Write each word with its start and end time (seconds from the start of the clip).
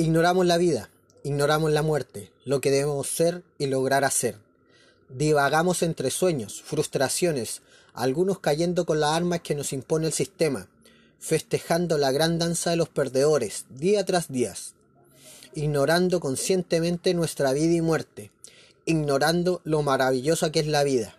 Ignoramos 0.00 0.46
la 0.46 0.58
vida, 0.58 0.90
ignoramos 1.24 1.72
la 1.72 1.82
muerte, 1.82 2.30
lo 2.44 2.60
que 2.60 2.70
debemos 2.70 3.08
ser 3.08 3.42
y 3.58 3.66
lograr 3.66 4.04
hacer. 4.04 4.36
Divagamos 5.08 5.82
entre 5.82 6.12
sueños, 6.12 6.62
frustraciones, 6.62 7.62
algunos 7.94 8.38
cayendo 8.38 8.86
con 8.86 9.00
las 9.00 9.10
armas 9.10 9.40
que 9.40 9.56
nos 9.56 9.72
impone 9.72 10.06
el 10.06 10.12
sistema, 10.12 10.68
festejando 11.18 11.98
la 11.98 12.12
gran 12.12 12.38
danza 12.38 12.70
de 12.70 12.76
los 12.76 12.88
perdedores, 12.88 13.64
día 13.70 14.04
tras 14.04 14.28
día, 14.28 14.54
ignorando 15.56 16.20
conscientemente 16.20 17.12
nuestra 17.12 17.52
vida 17.52 17.74
y 17.74 17.80
muerte, 17.80 18.30
ignorando 18.84 19.62
lo 19.64 19.82
maravillosa 19.82 20.52
que 20.52 20.60
es 20.60 20.68
la 20.68 20.84
vida. 20.84 21.16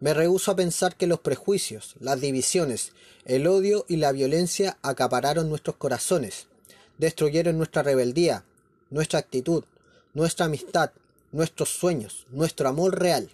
Me 0.00 0.12
rehúso 0.12 0.50
a 0.50 0.56
pensar 0.56 0.96
que 0.96 1.06
los 1.06 1.20
prejuicios, 1.20 1.94
las 2.00 2.20
divisiones, 2.20 2.90
el 3.26 3.46
odio 3.46 3.84
y 3.86 3.98
la 3.98 4.10
violencia 4.10 4.76
acapararon 4.82 5.48
nuestros 5.48 5.76
corazones, 5.76 6.48
destruyeron 6.98 7.58
nuestra 7.58 7.82
rebeldía, 7.82 8.44
nuestra 8.90 9.18
actitud, 9.18 9.64
nuestra 10.14 10.46
amistad, 10.46 10.90
nuestros 11.32 11.70
sueños, 11.70 12.26
nuestro 12.30 12.68
amor 12.68 12.98
real. 12.98 13.30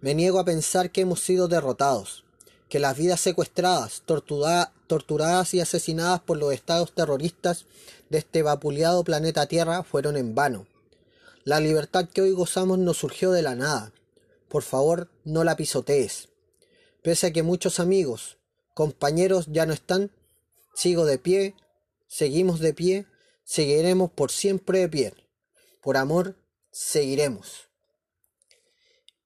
Me 0.00 0.14
niego 0.14 0.38
a 0.40 0.44
pensar 0.44 0.90
que 0.90 1.02
hemos 1.02 1.20
sido 1.20 1.48
derrotados, 1.48 2.24
que 2.68 2.80
las 2.80 2.96
vidas 2.96 3.20
secuestradas, 3.20 4.02
torturadas 4.06 5.54
y 5.54 5.60
asesinadas 5.60 6.20
por 6.20 6.38
los 6.38 6.52
estados 6.52 6.92
terroristas 6.92 7.66
de 8.10 8.18
este 8.18 8.42
vapuleado 8.42 9.04
planeta 9.04 9.46
Tierra 9.46 9.82
fueron 9.82 10.16
en 10.16 10.34
vano. 10.34 10.66
La 11.44 11.60
libertad 11.60 12.08
que 12.08 12.22
hoy 12.22 12.32
gozamos 12.32 12.78
no 12.78 12.94
surgió 12.94 13.30
de 13.32 13.42
la 13.42 13.54
nada. 13.54 13.92
Por 14.48 14.62
favor, 14.62 15.08
no 15.24 15.44
la 15.44 15.56
pisotees. 15.56 16.28
Pese 17.02 17.28
a 17.28 17.32
que 17.32 17.42
muchos 17.42 17.80
amigos, 17.80 18.38
compañeros 18.74 19.46
ya 19.50 19.66
no 19.66 19.72
están, 19.72 20.10
sigo 20.74 21.04
de 21.04 21.18
pie, 21.18 21.54
seguimos 22.12 22.60
de 22.60 22.74
pie, 22.74 23.06
seguiremos 23.42 24.10
por 24.10 24.30
siempre 24.30 24.80
de 24.80 24.88
pie. 24.88 25.14
Por 25.80 25.96
amor, 25.96 26.36
seguiremos. 26.70 27.70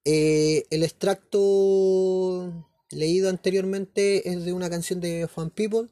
Eh, 0.05 0.67
el 0.71 0.85
extracto 0.85 2.65
leído 2.91 3.29
anteriormente 3.29 4.31
es 4.31 4.45
de 4.45 4.53
una 4.53 4.71
canción 4.71 5.01
de 5.01 5.27
Fan 5.27 5.51
People 5.51 5.89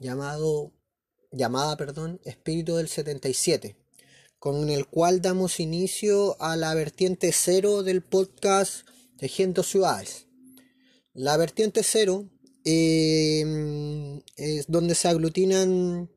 llamado, 0.00 0.72
llamada 1.30 1.76
perdón, 1.76 2.20
Espíritu 2.24 2.74
del 2.74 2.88
77, 2.88 3.76
con 4.40 4.68
el 4.68 4.88
cual 4.88 5.22
damos 5.22 5.60
inicio 5.60 6.36
a 6.42 6.56
la 6.56 6.74
vertiente 6.74 7.30
cero 7.32 7.84
del 7.84 8.02
podcast 8.02 8.84
Tejiendo 9.16 9.62
Ciudades. 9.62 10.26
La 11.12 11.36
vertiente 11.36 11.84
cero 11.84 12.28
eh, 12.64 14.22
es 14.36 14.66
donde 14.68 14.94
se 14.94 15.08
aglutinan 15.08 16.10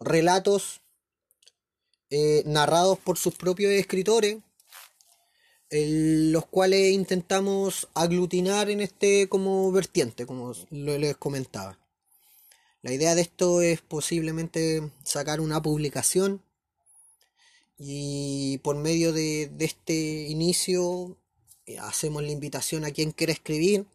relatos 0.00 0.80
eh, 2.10 2.42
narrados 2.46 2.98
por 2.98 3.18
sus 3.18 3.34
propios 3.34 3.72
escritores, 3.72 4.38
los 5.70 6.46
cuales 6.46 6.92
intentamos 6.92 7.88
aglutinar 7.92 8.70
en 8.70 8.80
este 8.80 9.28
como 9.28 9.70
vertiente, 9.70 10.24
como 10.24 10.54
les 10.70 11.16
comentaba. 11.16 11.78
La 12.80 12.92
idea 12.92 13.14
de 13.14 13.22
esto 13.22 13.60
es 13.60 13.82
posiblemente 13.82 14.90
sacar 15.04 15.40
una 15.40 15.60
publicación 15.60 16.42
y 17.76 18.58
por 18.58 18.76
medio 18.76 19.12
de, 19.12 19.48
de 19.48 19.64
este 19.64 20.28
inicio 20.28 21.18
eh, 21.66 21.78
hacemos 21.78 22.22
la 22.22 22.30
invitación 22.30 22.84
a 22.84 22.90
quien 22.90 23.10
quiera 23.10 23.32
escribir 23.32 23.86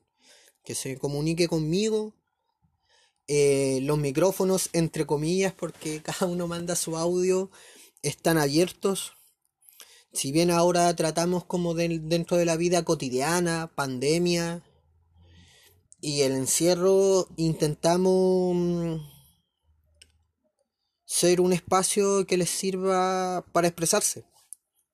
que 0.64 0.76
se 0.76 0.98
comunique 0.98 1.48
conmigo. 1.48 2.14
Eh, 3.28 3.80
los 3.84 3.98
micrófonos, 3.98 4.70
entre 4.74 5.06
comillas, 5.06 5.54
porque 5.54 6.02
cada 6.04 6.26
uno 6.28 6.48
manda 6.48 6.76
su 6.76 6.98
audio, 6.98 7.52
están 8.02 8.38
abiertos. 8.38 9.14
Si 10.12 10.32
bien 10.32 10.52
ahora 10.52 10.96
tratamos 10.96 11.44
como 11.46 11.74
dentro 11.74 12.38
de 12.38 12.46
la 12.46 12.56
vida 12.56 12.84
cotidiana, 12.84 13.72
pandemia 13.74 14.64
y 16.00 16.22
el 16.22 16.34
encierro, 16.34 17.28
intentamos 17.36 18.56
mm, 18.56 18.96
ser 21.06 21.42
un 21.42 21.52
espacio 21.52 22.28
que 22.28 22.38
les 22.38 22.50
sirva 22.50 23.44
para 23.54 23.68
expresarse. 23.68 24.26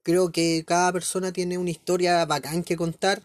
Creo 0.03 0.31
que 0.31 0.63
cada 0.65 0.93
persona 0.93 1.33
tiene 1.33 1.57
una 1.57 1.71
historia 1.71 2.25
bacán 2.25 2.63
que 2.63 2.77
contar 2.77 3.23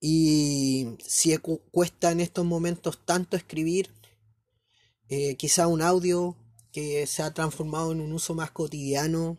y 0.00 0.96
si 1.04 1.36
cuesta 1.70 2.12
en 2.12 2.20
estos 2.20 2.44
momentos 2.44 3.04
tanto 3.04 3.36
escribir, 3.36 3.90
eh, 5.08 5.36
quizá 5.36 5.66
un 5.66 5.82
audio 5.82 6.36
que 6.72 7.06
se 7.06 7.22
ha 7.22 7.32
transformado 7.32 7.92
en 7.92 8.00
un 8.00 8.12
uso 8.12 8.34
más 8.34 8.50
cotidiano 8.50 9.36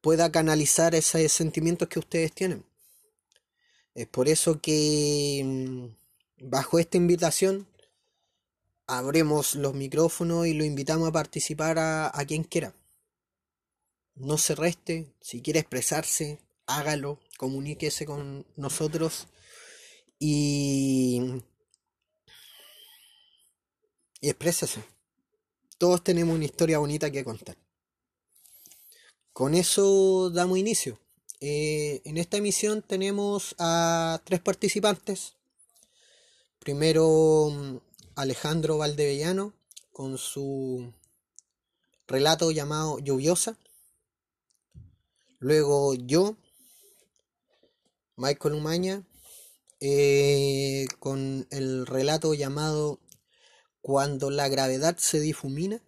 pueda 0.00 0.30
canalizar 0.30 0.94
esos 0.94 1.32
sentimientos 1.32 1.88
que 1.88 1.98
ustedes 1.98 2.32
tienen. 2.32 2.64
Es 3.94 4.06
por 4.06 4.28
eso 4.28 4.60
que 4.60 5.42
mm, 5.44 6.48
bajo 6.50 6.78
esta 6.78 6.96
invitación 6.96 7.66
abremos 8.86 9.54
los 9.54 9.74
micrófonos 9.74 10.46
y 10.46 10.52
lo 10.52 10.64
invitamos 10.64 11.08
a 11.08 11.12
participar 11.12 11.78
a, 11.78 12.10
a 12.16 12.24
quien 12.26 12.44
quiera. 12.44 12.74
No 14.14 14.38
se 14.38 14.54
reste, 14.54 15.12
si 15.20 15.40
quiere 15.40 15.60
expresarse, 15.60 16.38
hágalo, 16.66 17.18
comuníquese 17.38 18.06
con 18.06 18.46
nosotros 18.56 19.26
y, 20.18 21.42
y. 24.20 24.32
Todos 25.78 26.04
tenemos 26.04 26.34
una 26.34 26.44
historia 26.44 26.78
bonita 26.78 27.10
que 27.10 27.24
contar. 27.24 27.56
Con 29.32 29.54
eso 29.54 30.30
damos 30.30 30.58
inicio. 30.58 31.00
Eh, 31.40 32.00
en 32.04 32.16
esta 32.16 32.36
emisión 32.36 32.82
tenemos 32.82 33.54
a 33.58 34.20
tres 34.24 34.40
participantes. 34.40 35.34
Primero 36.58 37.82
Alejandro 38.14 38.78
Valdevellano 38.78 39.52
con 39.92 40.16
su 40.18 40.92
relato 42.06 42.50
llamado 42.50 42.98
Lluviosa. 43.00 43.58
Luego 45.38 45.94
yo, 45.94 46.36
Michael 48.16 48.54
Umaña, 48.54 49.02
eh, 49.80 50.86
con 50.98 51.46
el 51.50 51.86
relato 51.86 52.34
llamado 52.34 53.00
Cuando 53.80 54.30
la 54.30 54.48
gravedad 54.48 54.96
se 54.98 55.20
difumina. 55.20 55.82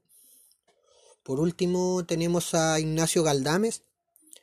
Por 1.22 1.40
último 1.40 2.04
tenemos 2.06 2.54
a 2.54 2.78
Ignacio 2.78 3.22
Galdames, 3.22 3.82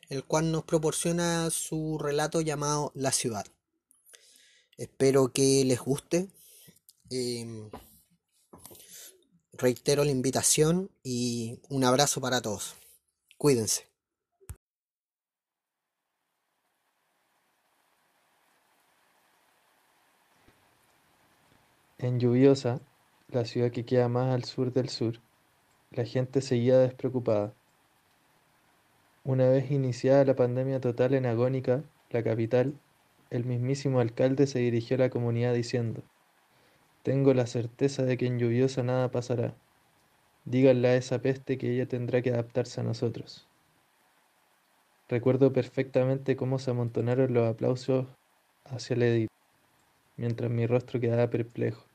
el 0.08 0.24
cual 0.24 0.52
nos 0.52 0.64
proporciona 0.64 1.48
su 1.50 1.98
relato 1.98 2.40
llamado 2.40 2.92
La 2.94 3.12
ciudad. 3.12 3.46
Espero 4.76 5.32
que 5.32 5.64
les 5.64 5.78
guste. 5.80 6.28
Em, 7.10 7.70
reitero 9.52 10.04
la 10.04 10.10
invitación 10.10 10.90
y 11.02 11.60
un 11.68 11.84
abrazo 11.84 12.20
para 12.20 12.42
todos. 12.42 12.74
Cuídense. 13.38 13.93
En 22.04 22.20
Lluviosa, 22.20 22.82
la 23.28 23.46
ciudad 23.46 23.70
que 23.70 23.86
queda 23.86 24.10
más 24.10 24.34
al 24.34 24.44
sur 24.44 24.74
del 24.74 24.90
sur, 24.90 25.20
la 25.90 26.04
gente 26.04 26.42
seguía 26.42 26.78
despreocupada. 26.78 27.54
Una 29.24 29.48
vez 29.48 29.70
iniciada 29.70 30.26
la 30.26 30.36
pandemia 30.36 30.82
total 30.82 31.14
en 31.14 31.24
Agónica, 31.24 31.82
la 32.10 32.22
capital, 32.22 32.74
el 33.30 33.46
mismísimo 33.46 34.00
alcalde 34.00 34.46
se 34.46 34.58
dirigió 34.58 34.96
a 34.96 34.98
la 34.98 35.08
comunidad 35.08 35.54
diciendo, 35.54 36.02
Tengo 37.04 37.32
la 37.32 37.46
certeza 37.46 38.02
de 38.02 38.18
que 38.18 38.26
en 38.26 38.38
Lluviosa 38.38 38.82
nada 38.82 39.10
pasará. 39.10 39.54
Díganle 40.44 40.88
a 40.88 40.96
esa 40.96 41.22
peste 41.22 41.56
que 41.56 41.72
ella 41.72 41.88
tendrá 41.88 42.20
que 42.20 42.28
adaptarse 42.28 42.82
a 42.82 42.84
nosotros. 42.84 43.48
Recuerdo 45.08 45.54
perfectamente 45.54 46.36
cómo 46.36 46.58
se 46.58 46.70
amontonaron 46.70 47.32
los 47.32 47.48
aplausos 47.48 48.04
hacia 48.66 48.92
el 48.92 49.28
mientras 50.18 50.50
mi 50.50 50.66
rostro 50.66 51.00
quedaba 51.00 51.30
perplejo. 51.30 51.93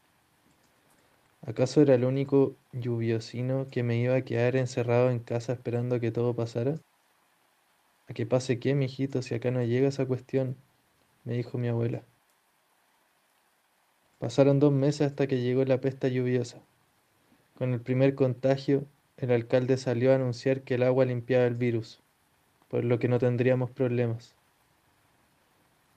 ¿Acaso 1.42 1.82
era 1.82 1.96
el 1.96 2.04
único 2.04 2.56
lluviosino 2.74 3.68
que 3.72 3.84
me 3.84 3.98
iba 3.98 4.16
a 4.16 4.22
quedar 4.24 4.56
encerrado 4.56 5.10
en 5.10 5.20
casa 5.20 5.54
esperando 5.54 5.96
a 5.96 6.00
que 6.00 6.12
todo 6.12 6.36
pasara? 6.36 6.80
¿A 8.08 8.14
que 8.14 8.26
pase 8.26 8.60
qué, 8.60 8.76
mijito, 8.76 9.22
si 9.22 9.36
acá 9.36 9.52
no 9.52 9.64
llega 9.64 9.88
esa 9.88 10.06
cuestión? 10.06 10.58
me 11.24 11.34
dijo 11.34 11.58
mi 11.58 11.68
abuela. 11.68 12.04
Pasaron 14.20 14.60
dos 14.60 14.74
meses 14.74 15.02
hasta 15.08 15.28
que 15.28 15.42
llegó 15.42 15.64
la 15.64 15.80
pesta 15.80 16.08
lluviosa. 16.08 16.60
Con 17.56 17.74
el 17.74 17.82
primer 17.82 18.16
contagio, 18.16 18.86
el 19.18 19.32
alcalde 19.32 19.78
salió 19.78 20.12
a 20.12 20.16
anunciar 20.16 20.62
que 20.62 20.76
el 20.76 20.84
agua 20.84 21.06
limpiaba 21.06 21.46
el 21.46 21.56
virus, 21.56 22.02
por 22.68 22.84
lo 22.84 23.00
que 23.00 23.08
no 23.08 23.20
tendríamos 23.20 23.70
problemas. 23.72 24.36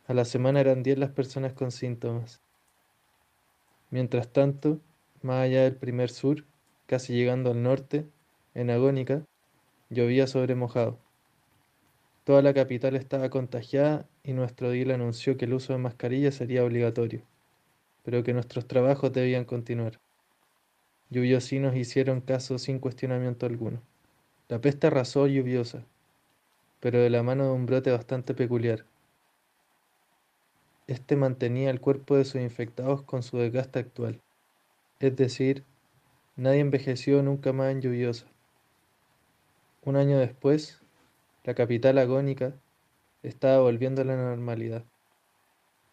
A 0.06 0.14
la 0.14 0.24
semana 0.24 0.60
eran 0.60 0.82
diez 0.82 0.98
las 0.98 1.10
personas 1.10 1.52
con 1.52 1.70
síntomas. 1.70 2.40
Mientras 3.90 4.28
tanto, 4.28 4.80
más 5.24 5.44
allá 5.44 5.62
del 5.62 5.76
primer 5.76 6.10
sur, 6.10 6.44
casi 6.86 7.12
llegando 7.14 7.50
al 7.50 7.62
norte, 7.62 8.06
en 8.54 8.70
Agónica, 8.70 9.24
llovía 9.90 10.26
sobre 10.26 10.54
mojado. 10.54 10.98
Toda 12.24 12.42
la 12.42 12.54
capital 12.54 12.94
estaba 12.94 13.30
contagiada 13.30 14.06
y 14.22 14.32
nuestro 14.32 14.70
edil 14.72 14.92
anunció 14.92 15.36
que 15.36 15.46
el 15.46 15.54
uso 15.54 15.72
de 15.72 15.80
mascarillas 15.80 16.36
sería 16.36 16.64
obligatorio, 16.64 17.22
pero 18.04 18.22
que 18.22 18.32
nuestros 18.32 18.66
trabajos 18.66 19.12
debían 19.12 19.44
continuar. 19.44 19.98
Lluviosinos 21.10 21.76
hicieron 21.76 22.20
caso 22.20 22.58
sin 22.58 22.78
cuestionamiento 22.78 23.46
alguno. 23.46 23.82
La 24.48 24.60
peste 24.60 24.86
arrasó 24.86 25.26
lluviosa, 25.26 25.84
pero 26.80 27.00
de 27.00 27.10
la 27.10 27.22
mano 27.22 27.44
de 27.44 27.50
un 27.52 27.66
brote 27.66 27.90
bastante 27.90 28.34
peculiar. 28.34 28.84
Este 30.86 31.16
mantenía 31.16 31.70
el 31.70 31.80
cuerpo 31.80 32.16
de 32.16 32.24
sus 32.24 32.40
infectados 32.40 33.02
con 33.02 33.22
su 33.22 33.38
desgaste 33.38 33.78
actual, 33.78 34.20
es 35.02 35.16
decir, 35.16 35.64
nadie 36.36 36.60
envejeció 36.60 37.22
nunca 37.22 37.52
más 37.52 37.72
en 37.72 37.80
lluviosa. 37.80 38.26
Un 39.84 39.96
año 39.96 40.16
después, 40.18 40.80
la 41.42 41.54
capital 41.54 41.98
agónica 41.98 42.54
estaba 43.24 43.58
volviendo 43.58 44.02
a 44.02 44.04
la 44.04 44.16
normalidad, 44.16 44.84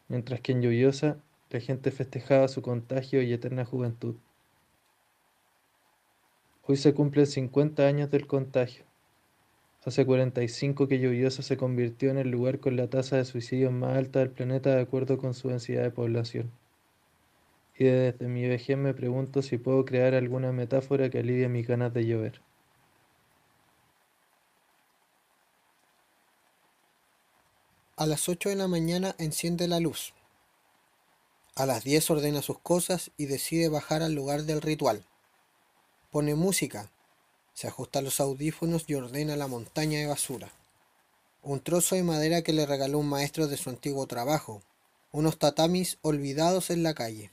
mientras 0.09 0.41
que 0.41 0.51
en 0.51 0.61
lluviosa 0.61 1.17
la 1.49 1.59
gente 1.59 1.89
festejaba 1.89 2.47
su 2.47 2.61
contagio 2.61 3.23
y 3.23 3.33
eterna 3.33 3.65
juventud. 3.65 4.15
Hoy 6.61 6.77
se 6.77 6.93
cumplen 6.93 7.25
50 7.25 7.87
años 7.87 8.11
del 8.11 8.27
contagio. 8.27 8.85
Hace 9.83 10.05
45 10.05 10.87
que 10.87 10.99
Lluviosa 10.99 11.41
se 11.41 11.57
convirtió 11.57 12.11
en 12.11 12.19
el 12.19 12.29
lugar 12.29 12.59
con 12.59 12.75
la 12.75 12.91
tasa 12.91 13.17
de 13.17 13.25
suicidio 13.25 13.71
más 13.71 13.97
alta 13.97 14.19
del 14.19 14.29
planeta 14.29 14.75
de 14.75 14.81
acuerdo 14.81 15.17
con 15.17 15.33
su 15.33 15.49
densidad 15.49 15.81
de 15.81 15.89
población. 15.89 16.51
Y 17.79 17.85
desde 17.85 18.27
mi 18.27 18.45
vejez 18.45 18.77
me 18.77 18.93
pregunto 18.93 19.41
si 19.41 19.57
puedo 19.57 19.85
crear 19.85 20.13
alguna 20.13 20.51
metáfora 20.51 21.09
que 21.09 21.19
alivie 21.19 21.47
mis 21.47 21.65
ganas 21.65 21.93
de 21.93 22.05
llover. 22.05 22.41
A 27.95 28.05
las 28.05 28.27
8 28.27 28.49
de 28.49 28.57
la 28.57 28.67
mañana 28.67 29.15
enciende 29.17 29.69
la 29.69 29.79
luz. 29.79 30.13
A 31.55 31.65
las 31.65 31.85
10 31.85 32.11
ordena 32.11 32.41
sus 32.41 32.59
cosas 32.59 33.11
y 33.15 33.27
decide 33.27 33.69
bajar 33.69 34.03
al 34.03 34.13
lugar 34.13 34.43
del 34.43 34.61
ritual. 34.61 35.05
Pone 36.11 36.35
música, 36.35 36.91
se 37.53 37.69
ajusta 37.69 38.01
los 38.01 38.19
audífonos 38.19 38.83
y 38.87 38.95
ordena 38.95 39.37
la 39.37 39.47
montaña 39.47 39.99
de 39.99 40.07
basura. 40.07 40.51
Un 41.43 41.61
trozo 41.61 41.95
de 41.95 42.03
madera 42.03 42.41
que 42.41 42.51
le 42.51 42.65
regaló 42.65 42.99
un 42.99 43.07
maestro 43.07 43.47
de 43.47 43.55
su 43.55 43.69
antiguo 43.69 44.05
trabajo, 44.05 44.61
unos 45.13 45.39
tatamis 45.39 45.97
olvidados 46.01 46.71
en 46.71 46.83
la 46.83 46.93
calle, 46.93 47.31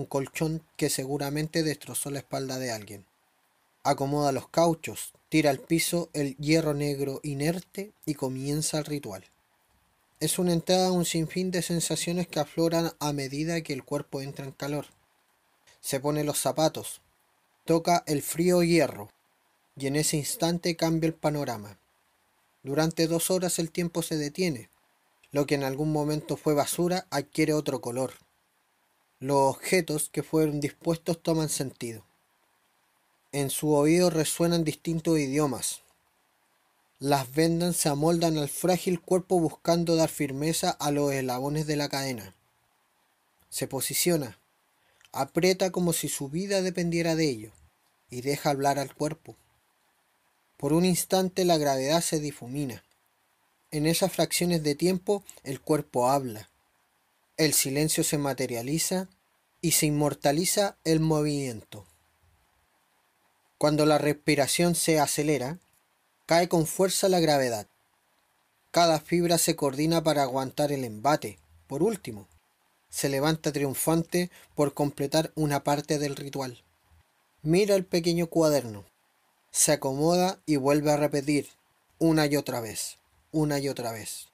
un 0.00 0.06
colchón 0.06 0.62
que 0.76 0.90
seguramente 0.90 1.62
destrozó 1.62 2.10
la 2.10 2.18
espalda 2.18 2.58
de 2.58 2.70
alguien. 2.70 3.04
Acomoda 3.82 4.32
los 4.32 4.48
cauchos, 4.48 5.12
tira 5.28 5.50
al 5.50 5.60
piso 5.60 6.10
el 6.12 6.36
hierro 6.36 6.74
negro 6.74 7.20
inerte 7.22 7.92
y 8.04 8.14
comienza 8.14 8.78
el 8.78 8.84
ritual. 8.84 9.24
Es 10.18 10.38
una 10.38 10.52
entrada 10.52 10.88
a 10.88 10.92
un 10.92 11.04
sinfín 11.04 11.50
de 11.50 11.62
sensaciones 11.62 12.26
que 12.26 12.40
afloran 12.40 12.92
a 13.00 13.12
medida 13.12 13.60
que 13.60 13.72
el 13.72 13.84
cuerpo 13.84 14.22
entra 14.22 14.44
en 14.44 14.52
calor. 14.52 14.86
Se 15.80 16.00
pone 16.00 16.24
los 16.24 16.38
zapatos, 16.38 17.00
Toca 17.66 18.04
el 18.06 18.22
frío 18.22 18.62
hierro, 18.62 19.10
y 19.76 19.88
en 19.88 19.96
ese 19.96 20.16
instante 20.16 20.76
cambia 20.76 21.08
el 21.08 21.14
panorama. 21.14 21.80
Durante 22.62 23.08
dos 23.08 23.28
horas 23.28 23.58
el 23.58 23.72
tiempo 23.72 24.02
se 24.02 24.16
detiene. 24.16 24.70
Lo 25.32 25.46
que 25.46 25.56
en 25.56 25.64
algún 25.64 25.90
momento 25.90 26.36
fue 26.36 26.54
basura 26.54 27.08
adquiere 27.10 27.54
otro 27.54 27.80
color. 27.80 28.12
Los 29.18 29.56
objetos 29.56 30.08
que 30.10 30.22
fueron 30.22 30.60
dispuestos 30.60 31.22
toman 31.22 31.48
sentido. 31.48 32.04
En 33.32 33.50
su 33.50 33.72
oído 33.72 34.10
resuenan 34.10 34.64
distintos 34.64 35.18
idiomas. 35.18 35.82
Las 36.98 37.32
vendas 37.32 37.76
se 37.76 37.88
amoldan 37.88 38.38
al 38.38 38.48
frágil 38.48 39.00
cuerpo 39.00 39.38
buscando 39.38 39.96
dar 39.96 40.08
firmeza 40.08 40.70
a 40.70 40.90
los 40.90 41.12
eslabones 41.12 41.66
de 41.66 41.76
la 41.76 41.88
cadena. 41.88 42.34
Se 43.48 43.66
posiciona, 43.66 44.38
Aprieta 45.18 45.70
como 45.70 45.94
si 45.94 46.10
su 46.10 46.28
vida 46.28 46.60
dependiera 46.60 47.14
de 47.14 47.26
ello 47.26 47.52
y 48.10 48.20
deja 48.20 48.50
hablar 48.50 48.78
al 48.78 48.94
cuerpo. 48.94 49.34
Por 50.58 50.74
un 50.74 50.84
instante 50.84 51.46
la 51.46 51.56
gravedad 51.56 52.02
se 52.02 52.20
difumina. 52.20 52.84
En 53.70 53.86
esas 53.86 54.12
fracciones 54.12 54.62
de 54.62 54.74
tiempo 54.74 55.24
el 55.42 55.62
cuerpo 55.62 56.10
habla. 56.10 56.50
El 57.36 57.52
silencio 57.52 58.02
se 58.02 58.16
materializa 58.16 59.08
y 59.60 59.72
se 59.72 59.84
inmortaliza 59.84 60.78
el 60.84 61.00
movimiento. 61.00 61.84
Cuando 63.58 63.84
la 63.84 63.98
respiración 63.98 64.74
se 64.74 65.00
acelera, 65.00 65.58
cae 66.24 66.48
con 66.48 66.66
fuerza 66.66 67.10
la 67.10 67.20
gravedad. 67.20 67.66
Cada 68.70 69.00
fibra 69.00 69.36
se 69.36 69.54
coordina 69.54 70.02
para 70.02 70.22
aguantar 70.22 70.72
el 70.72 70.82
embate. 70.82 71.38
Por 71.66 71.82
último, 71.82 72.26
se 72.88 73.10
levanta 73.10 73.52
triunfante 73.52 74.30
por 74.54 74.72
completar 74.72 75.30
una 75.34 75.62
parte 75.62 75.98
del 75.98 76.16
ritual. 76.16 76.64
Mira 77.42 77.74
el 77.74 77.84
pequeño 77.84 78.28
cuaderno, 78.28 78.86
se 79.50 79.72
acomoda 79.72 80.40
y 80.46 80.56
vuelve 80.56 80.90
a 80.90 80.96
repetir 80.96 81.48
una 81.98 82.26
y 82.26 82.36
otra 82.36 82.60
vez, 82.60 82.98
una 83.30 83.58
y 83.58 83.68
otra 83.68 83.92
vez. 83.92 84.28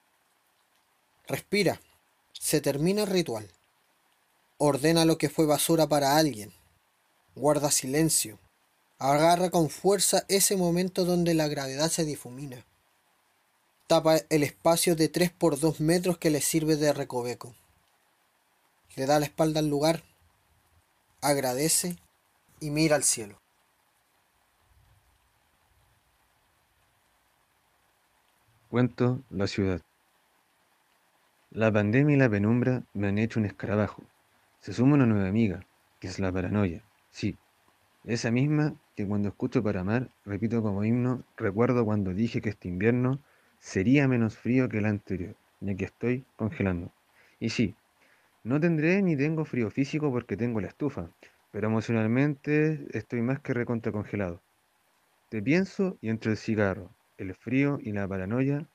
Respira, 1.26 1.80
se 2.42 2.60
termina 2.60 3.02
el 3.02 3.08
ritual. 3.08 3.48
Ordena 4.58 5.04
lo 5.04 5.16
que 5.18 5.30
fue 5.30 5.46
basura 5.46 5.86
para 5.86 6.16
alguien. 6.16 6.52
Guarda 7.36 7.70
silencio. 7.70 8.38
Agarra 8.98 9.50
con 9.50 9.70
fuerza 9.70 10.24
ese 10.28 10.56
momento 10.56 11.04
donde 11.04 11.34
la 11.34 11.46
gravedad 11.46 11.90
se 11.90 12.04
difumina. 12.04 12.64
Tapa 13.86 14.18
el 14.28 14.42
espacio 14.42 14.96
de 14.96 15.08
3 15.08 15.30
por 15.30 15.60
2 15.60 15.80
metros 15.80 16.18
que 16.18 16.30
le 16.30 16.40
sirve 16.40 16.76
de 16.76 16.92
recoveco 16.92 17.54
le 18.96 19.06
da 19.06 19.18
la 19.18 19.26
espalda 19.26 19.60
al 19.60 19.68
lugar, 19.68 20.02
agradece 21.20 21.96
y 22.60 22.70
mira 22.70 22.96
al 22.96 23.04
cielo. 23.04 23.38
Cuento 28.70 29.20
la 29.30 29.46
ciudad. 29.46 29.80
La 31.54 31.70
pandemia 31.70 32.16
y 32.16 32.18
la 32.18 32.30
penumbra 32.30 32.82
me 32.94 33.08
han 33.08 33.18
hecho 33.18 33.38
un 33.38 33.44
escarabajo. 33.44 34.02
Se 34.60 34.72
suma 34.72 34.94
una 34.94 35.04
nueva 35.04 35.28
amiga, 35.28 35.60
que 36.00 36.08
es 36.08 36.18
la 36.18 36.32
paranoia. 36.32 36.82
Sí, 37.10 37.36
esa 38.04 38.30
misma 38.30 38.74
que 38.96 39.06
cuando 39.06 39.28
escucho 39.28 39.62
para 39.62 39.82
amar, 39.82 40.08
repito 40.24 40.62
como 40.62 40.82
himno, 40.82 41.22
recuerdo 41.36 41.84
cuando 41.84 42.14
dije 42.14 42.40
que 42.40 42.48
este 42.48 42.68
invierno 42.68 43.20
sería 43.60 44.08
menos 44.08 44.38
frío 44.38 44.70
que 44.70 44.78
el 44.78 44.86
anterior, 44.86 45.36
ya 45.60 45.74
que 45.74 45.84
estoy 45.84 46.24
congelando. 46.36 46.90
Y 47.38 47.50
sí, 47.50 47.74
no 48.44 48.58
tendré 48.58 49.02
ni 49.02 49.14
tengo 49.14 49.44
frío 49.44 49.70
físico 49.70 50.10
porque 50.10 50.38
tengo 50.38 50.58
la 50.62 50.68
estufa, 50.68 51.10
pero 51.50 51.66
emocionalmente 51.68 52.86
estoy 52.96 53.20
más 53.20 53.40
que 53.40 53.52
recontra 53.52 53.92
congelado. 53.92 54.40
Te 55.28 55.42
pienso 55.42 55.98
y 56.00 56.08
entre 56.08 56.30
el 56.30 56.38
cigarro, 56.38 56.88
el 57.18 57.34
frío 57.34 57.78
y 57.82 57.92
la 57.92 58.08
paranoia, 58.08 58.66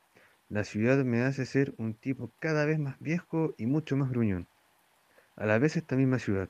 la 0.50 0.64
ciudad 0.64 1.04
me 1.04 1.22
hace 1.22 1.46
ser 1.46 1.74
un 1.78 1.94
tipo 1.94 2.32
cada 2.40 2.66
vez 2.66 2.80
más 2.80 3.00
viejo 3.00 3.54
y 3.58 3.66
mucho 3.66 3.98
más 3.98 4.10
gruñón. 4.10 4.48
A 5.36 5.46
la 5.46 5.60
vez 5.60 5.76
esta 5.76 5.96
misma 5.96 6.20
ciudad, 6.20 6.50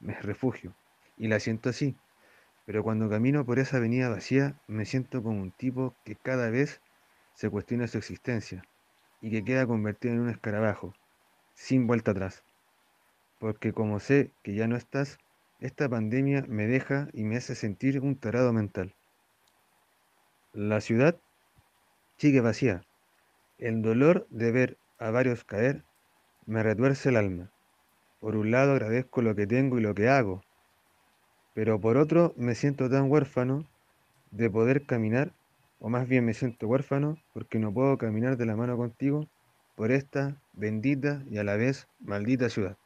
me 0.00 0.20
refugio, 0.20 0.74
y 1.16 1.28
la 1.28 1.40
siento 1.40 1.70
así, 1.70 1.96
pero 2.64 2.82
cuando 2.82 3.08
camino 3.08 3.44
por 3.44 3.58
esa 3.58 3.76
avenida 3.76 4.08
vacía 4.08 4.58
me 4.66 4.84
siento 4.84 5.22
como 5.22 5.42
un 5.42 5.52
tipo 5.52 5.94
que 6.04 6.16
cada 6.16 6.50
vez 6.50 6.80
se 7.34 7.50
cuestiona 7.50 7.86
su 7.86 7.98
existencia 7.98 8.64
y 9.20 9.30
que 9.30 9.44
queda 9.44 9.66
convertido 9.66 10.14
en 10.14 10.20
un 10.20 10.30
escarabajo, 10.30 10.94
sin 11.54 11.86
vuelta 11.86 12.12
atrás 12.12 12.44
porque 13.44 13.74
como 13.74 14.00
sé 14.00 14.32
que 14.42 14.54
ya 14.54 14.66
no 14.68 14.74
estás, 14.74 15.18
esta 15.60 15.86
pandemia 15.86 16.46
me 16.48 16.66
deja 16.66 17.08
y 17.12 17.24
me 17.24 17.36
hace 17.36 17.54
sentir 17.54 18.00
un 18.00 18.16
tarado 18.16 18.54
mental. 18.54 18.94
La 20.54 20.80
ciudad 20.80 21.20
sigue 22.16 22.40
vacía. 22.40 22.80
El 23.58 23.82
dolor 23.82 24.26
de 24.30 24.50
ver 24.50 24.78
a 24.98 25.10
varios 25.10 25.44
caer 25.44 25.84
me 26.44 26.62
retuerce 26.62 27.10
el 27.10 27.16
alma. 27.16 27.50
Por 28.20 28.36
un 28.36 28.50
lado 28.50 28.72
agradezco 28.72 29.22
lo 29.22 29.34
que 29.34 29.46
tengo 29.46 29.78
y 29.78 29.82
lo 29.82 29.94
que 29.94 30.08
hago, 30.08 30.42
pero 31.54 31.80
por 31.80 31.96
otro 31.96 32.34
me 32.36 32.54
siento 32.56 32.90
tan 32.90 33.10
huérfano 33.10 33.64
de 34.32 34.50
poder 34.50 34.86
caminar, 34.86 35.32
o 35.78 35.88
más 35.88 36.08
bien 36.08 36.24
me 36.24 36.34
siento 36.34 36.66
huérfano 36.66 37.16
porque 37.32 37.60
no 37.60 37.72
puedo 37.72 37.96
caminar 37.96 38.36
de 38.36 38.46
la 38.46 38.56
mano 38.56 38.76
contigo 38.76 39.28
por 39.76 39.92
esta 39.92 40.36
bendita 40.52 41.22
y 41.30 41.38
a 41.38 41.44
la 41.44 41.56
vez 41.56 41.86
maldita 42.00 42.48
ciudad. 42.48 42.76